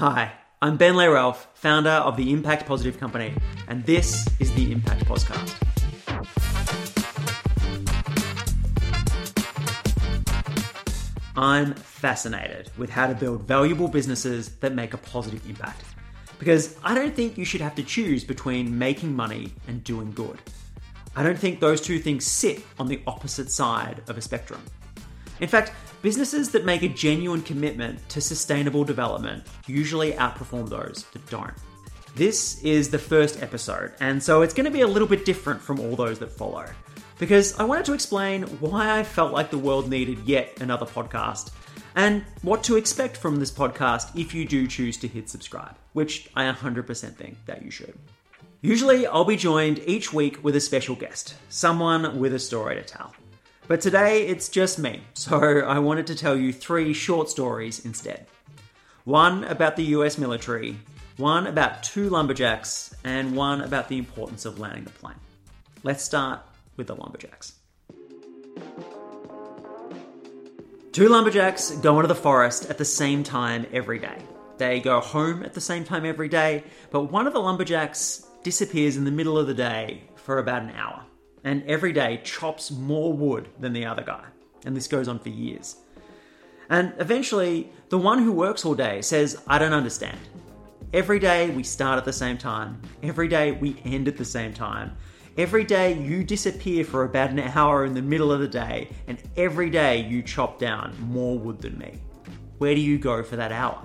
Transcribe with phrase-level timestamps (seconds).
[0.00, 0.32] Hi,
[0.62, 3.34] I'm Ben Ralph, founder of the Impact Positive Company,
[3.68, 5.54] and this is the Impact PosCast.
[11.36, 15.84] I'm fascinated with how to build valuable businesses that make a positive impact.
[16.38, 20.38] Because I don't think you should have to choose between making money and doing good.
[21.14, 24.62] I don't think those two things sit on the opposite side of a spectrum.
[25.40, 25.72] In fact,
[26.02, 31.54] businesses that make a genuine commitment to sustainable development usually outperform those that don't.
[32.14, 35.60] This is the first episode, and so it's going to be a little bit different
[35.60, 36.66] from all those that follow.
[37.18, 41.52] Because I wanted to explain why I felt like the world needed yet another podcast,
[41.94, 46.30] and what to expect from this podcast if you do choose to hit subscribe, which
[46.34, 47.98] I 100% think that you should.
[48.60, 52.82] Usually, I'll be joined each week with a special guest, someone with a story to
[52.82, 53.14] tell.
[53.70, 58.26] But today it's just me, so I wanted to tell you three short stories instead.
[59.04, 60.76] One about the US military,
[61.18, 65.20] one about two lumberjacks, and one about the importance of landing the plane.
[65.84, 66.40] Let's start
[66.76, 67.52] with the lumberjacks.
[70.90, 74.18] Two lumberjacks go into the forest at the same time every day.
[74.58, 78.96] They go home at the same time every day, but one of the lumberjacks disappears
[78.96, 81.04] in the middle of the day for about an hour
[81.44, 84.24] and every day chops more wood than the other guy.
[84.64, 85.76] And this goes on for years.
[86.68, 90.18] And eventually, the one who works all day says, I don't understand.
[90.92, 94.52] Every day we start at the same time, every day we end at the same
[94.52, 94.96] time.
[95.36, 99.16] Every day you disappear for about an hour in the middle of the day, and
[99.36, 101.98] every day you chop down more wood than me.
[102.58, 103.80] Where do you go for that hour?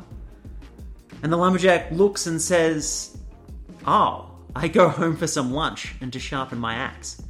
[1.24, 3.18] And the lumberjack looks and says,
[3.86, 7.22] Oh, I go home for some lunch and to sharpen my axe.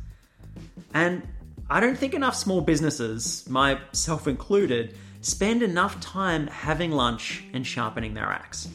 [0.95, 1.27] And
[1.69, 8.13] I don't think enough small businesses, myself included, spend enough time having lunch and sharpening
[8.13, 8.69] their axe.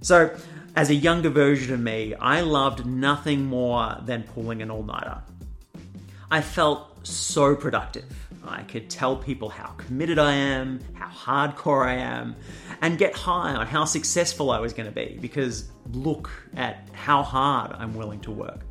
[0.00, 0.36] So,
[0.74, 5.22] as a younger version of me, I loved nothing more than pulling an all nighter.
[6.32, 8.12] I felt so productive.
[8.44, 12.34] I could tell people how committed I am, how hardcore I am,
[12.82, 17.22] and get high on how successful I was going to be because look at how
[17.22, 18.64] hard I'm willing to work.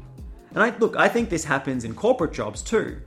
[0.53, 3.01] And I look, I think this happens in corporate jobs too.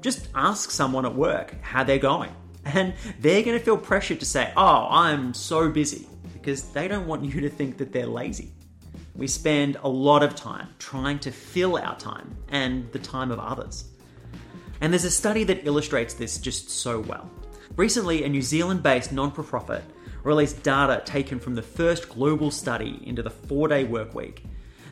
[0.00, 2.34] Just ask someone at work how they're going.
[2.64, 7.06] And they're going to feel pressured to say, Oh, I'm so busy, because they don't
[7.06, 8.52] want you to think that they're lazy.
[9.14, 13.38] We spend a lot of time trying to fill our time and the time of
[13.38, 13.84] others.
[14.82, 17.30] And there's a study that illustrates this just so well.
[17.76, 19.82] Recently, a New Zealand based non profit
[20.22, 24.44] released data taken from the first global study into the four day work week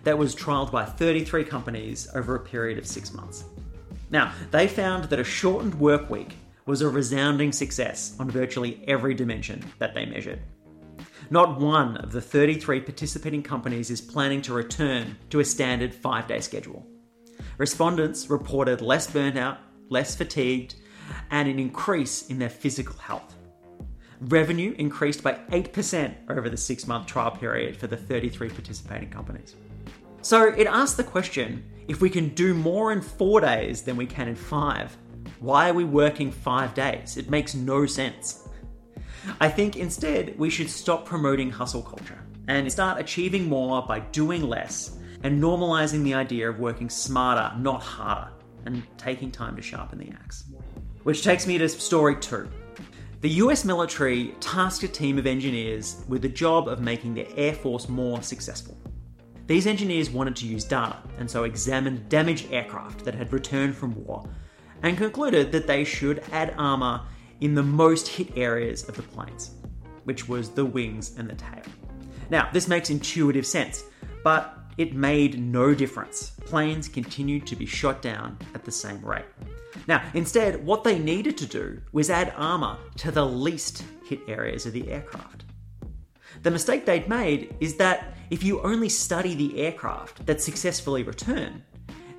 [0.06, 3.43] that was trialled by 33 companies over a period of six months.
[4.09, 9.15] Now, they found that a shortened work week was a resounding success on virtually every
[9.15, 10.41] dimension that they measured.
[11.28, 16.28] Not one of the 33 participating companies is planning to return to a standard five
[16.28, 16.87] day schedule.
[17.59, 20.77] Respondents reported less burnout, less fatigued,
[21.33, 23.34] and an increase in their physical health.
[24.21, 29.56] Revenue increased by 8% over the six month trial period for the 33 participating companies.
[30.22, 34.06] So it asks the question if we can do more in four days than we
[34.06, 34.97] can in five,
[35.41, 37.16] why are we working five days?
[37.16, 38.49] It makes no sense.
[39.41, 42.19] I think instead we should stop promoting hustle culture
[42.49, 47.82] and start achieving more by doing less and normalizing the idea of working smarter, not
[47.82, 48.31] harder,
[48.65, 50.44] and taking time to sharpen the axe.
[51.03, 52.49] Which takes me to story two.
[53.26, 57.54] The US military tasked a team of engineers with the job of making their Air
[57.54, 58.78] Force more successful.
[59.48, 63.97] These engineers wanted to use data and so examined damaged aircraft that had returned from
[64.04, 64.31] war
[64.84, 67.00] and concluded that they should add armour
[67.41, 69.56] in the most hit areas of the planes,
[70.04, 71.64] which was the wings and the tail.
[72.31, 73.82] Now, this makes intuitive sense,
[74.22, 76.31] but it made no difference.
[76.44, 79.25] Planes continued to be shot down at the same rate.
[79.87, 84.66] Now, instead, what they needed to do was add armour to the least hit areas
[84.66, 85.44] of the aircraft.
[86.43, 91.62] The mistake they'd made is that if you only study the aircraft that successfully return,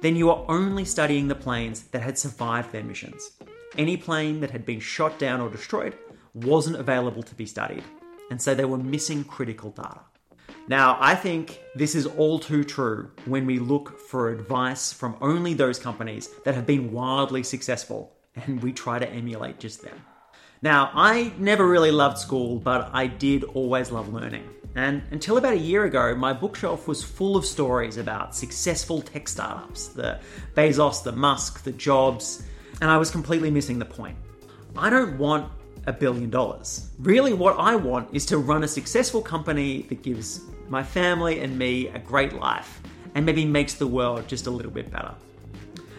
[0.02, 3.32] then you are only studying the planes that had survived their missions.
[3.78, 5.98] Any plane that had been shot down or destroyed
[6.34, 7.84] wasn't available to be studied,
[8.30, 10.02] and so they were missing critical data.
[10.70, 15.54] Now, I think this is all too true when we look for advice from only
[15.54, 20.04] those companies that have been wildly successful and we try to emulate just them.
[20.62, 24.50] Now, I never really loved school, but I did always love learning.
[24.76, 29.28] And until about a year ago, my bookshelf was full of stories about successful tech
[29.28, 30.20] startups the
[30.56, 32.44] Bezos, the Musk, the Jobs,
[32.82, 34.18] and I was completely missing the point.
[34.76, 35.52] I don't want
[35.88, 36.92] a billion dollars.
[37.00, 41.58] Really, what I want is to run a successful company that gives my family and
[41.58, 42.82] me a great life
[43.16, 45.16] and maybe makes the world just a little bit better.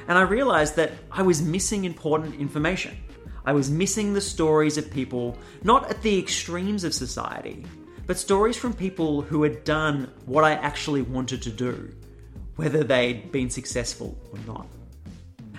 [0.07, 2.97] And I realized that I was missing important information.
[3.45, 7.65] I was missing the stories of people, not at the extremes of society,
[8.07, 11.95] but stories from people who had done what I actually wanted to do,
[12.57, 14.67] whether they'd been successful or not.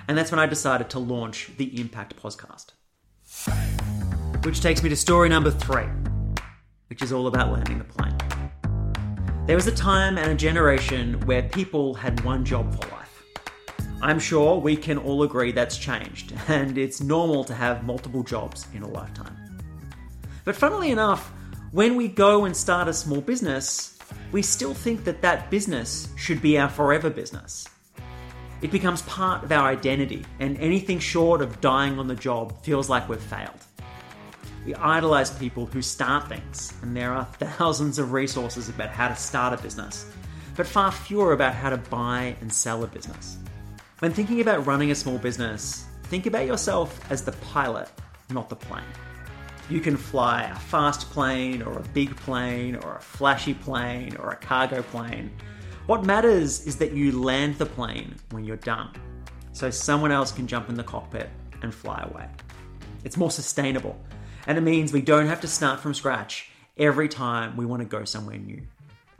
[0.07, 2.71] And that's when I decided to launch the Impact PosCast.
[4.43, 5.83] Which takes me to story number three,
[6.87, 8.17] which is all about landing the plane.
[9.47, 13.25] There was a time and a generation where people had one job for life.
[14.01, 18.65] I'm sure we can all agree that's changed, and it's normal to have multiple jobs
[18.73, 19.35] in a lifetime.
[20.45, 21.33] But funnily enough,
[21.71, 23.99] when we go and start a small business,
[24.31, 27.67] we still think that that business should be our forever business.
[28.61, 32.89] It becomes part of our identity, and anything short of dying on the job feels
[32.89, 33.65] like we've failed.
[34.69, 39.15] We idolize people who start things, and there are thousands of resources about how to
[39.15, 40.05] start a business,
[40.55, 43.39] but far fewer about how to buy and sell a business.
[43.97, 47.89] When thinking about running a small business, think about yourself as the pilot,
[48.29, 48.83] not the plane.
[49.71, 54.29] You can fly a fast plane, or a big plane, or a flashy plane, or
[54.29, 55.31] a cargo plane.
[55.87, 58.91] What matters is that you land the plane when you're done,
[59.51, 61.31] so someone else can jump in the cockpit
[61.63, 62.29] and fly away.
[63.03, 63.99] It's more sustainable,
[64.47, 67.85] and it means we don't have to start from scratch every time we want to
[67.85, 68.61] go somewhere new.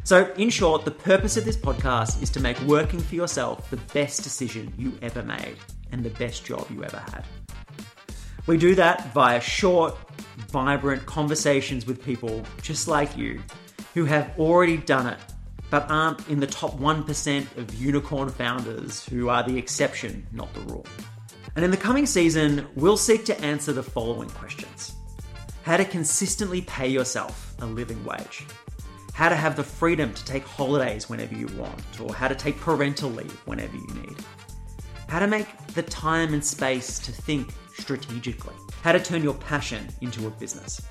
[0.03, 3.77] So, in short, the purpose of this podcast is to make working for yourself the
[3.93, 5.57] best decision you ever made
[5.91, 7.25] and the best job you ever had.
[8.47, 9.97] We do that via short,
[10.49, 13.41] vibrant conversations with people just like you
[13.93, 15.19] who have already done it
[15.69, 20.61] but aren't in the top 1% of unicorn founders who are the exception, not the
[20.61, 20.85] rule.
[21.55, 24.95] And in the coming season, we'll seek to answer the following questions
[25.63, 28.45] How to consistently pay yourself a living wage,
[29.13, 32.59] how to have the freedom to take holidays whenever you want, or how to take
[32.59, 34.15] parental leave whenever you need,
[35.07, 39.87] how to make the time and space to think strategically, how to turn your passion
[40.01, 40.81] into a business,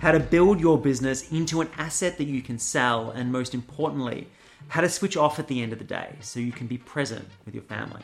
[0.00, 4.26] how to build your business into an asset that you can sell, and most importantly,
[4.68, 7.26] how to switch off at the end of the day so you can be present
[7.46, 8.02] with your family.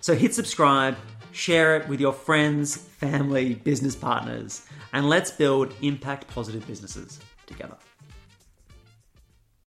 [0.00, 0.96] So hit subscribe,
[1.32, 7.76] share it with your friends, family, business partners, and let's build impact positive businesses together.